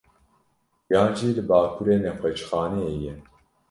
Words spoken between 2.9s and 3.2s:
ye.